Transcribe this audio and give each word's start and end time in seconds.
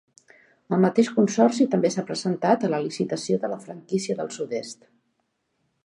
El 0.77 0.79
mateix 0.85 1.11
consorci 1.17 1.67
també 1.75 1.91
s'ha 1.97 2.05
presentat 2.09 2.65
a 2.69 2.73
la 2.73 2.81
licitació 2.87 3.39
de 3.45 3.53
la 3.53 3.61
franquícia 3.67 4.19
del 4.23 4.35
sud-est. 4.39 4.93